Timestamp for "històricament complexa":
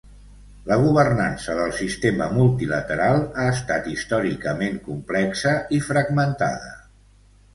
3.91-5.55